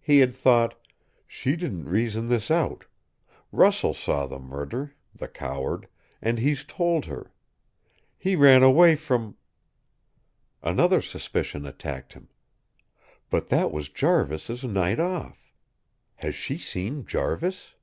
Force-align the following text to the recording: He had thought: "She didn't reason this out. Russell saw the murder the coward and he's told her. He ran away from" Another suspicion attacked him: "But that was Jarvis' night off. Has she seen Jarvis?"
He 0.00 0.18
had 0.18 0.34
thought: 0.34 0.74
"She 1.24 1.54
didn't 1.54 1.84
reason 1.88 2.26
this 2.26 2.50
out. 2.50 2.86
Russell 3.52 3.94
saw 3.94 4.26
the 4.26 4.40
murder 4.40 4.96
the 5.14 5.28
coward 5.28 5.86
and 6.20 6.40
he's 6.40 6.64
told 6.64 7.04
her. 7.04 7.30
He 8.18 8.34
ran 8.34 8.64
away 8.64 8.96
from" 8.96 9.36
Another 10.64 11.00
suspicion 11.00 11.64
attacked 11.64 12.14
him: 12.14 12.28
"But 13.30 13.50
that 13.50 13.70
was 13.70 13.88
Jarvis' 13.88 14.64
night 14.64 14.98
off. 14.98 15.54
Has 16.16 16.34
she 16.34 16.58
seen 16.58 17.04
Jarvis?" 17.06 17.74